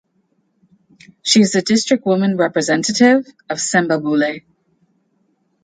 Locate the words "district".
1.61-2.07